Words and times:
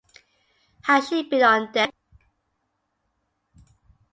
Has 0.85 1.09
she 1.09 1.21
been 1.29 1.43
on 1.43 1.71
deck? 1.73 1.93